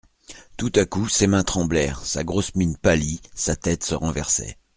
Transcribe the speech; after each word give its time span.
Tout 0.57 0.71
à 0.77 0.85
coup 0.85 1.07
ses 1.07 1.27
mains 1.27 1.43
tremblèrent, 1.43 2.03
sa 2.03 2.23
grosse 2.23 2.55
mine 2.55 2.75
pâlit, 2.75 3.21
sa 3.35 3.55
tête 3.55 3.83
se 3.83 3.93
renversait. 3.93 4.57